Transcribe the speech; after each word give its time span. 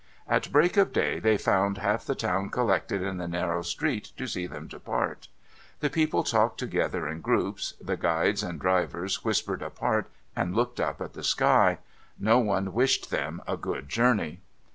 At 0.27 0.51
break 0.51 0.77
of 0.77 0.91
day, 0.91 1.19
they 1.19 1.37
found 1.37 1.77
half 1.77 2.05
the 2.05 2.15
town 2.15 2.49
collected 2.49 3.03
in 3.03 3.19
the 3.19 3.27
narrow 3.27 3.61
street 3.61 4.13
to 4.17 4.25
see 4.25 4.47
them 4.47 4.67
depart. 4.67 5.27
The 5.79 5.91
people 5.91 6.23
talked 6.23 6.57
together 6.57 7.07
in 7.07 7.21
groups; 7.21 7.75
the 7.79 7.97
guides 7.97 8.41
and 8.41 8.59
drivers 8.59 9.23
whispered 9.23 9.61
apart, 9.61 10.07
and 10.35 10.55
looked 10.55 10.79
up 10.79 11.01
at 11.01 11.13
the 11.13 11.23
sky; 11.23 11.77
no 12.17 12.39
one 12.39 12.73
wished 12.73 13.11
them 13.11 13.43
a 13.47 13.55
good 13.55 13.89
journey. 13.89 14.41